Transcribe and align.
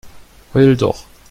Heul 0.55 0.75
doch! 0.79 1.05